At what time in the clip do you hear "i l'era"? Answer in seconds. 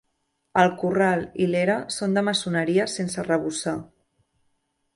1.45-1.75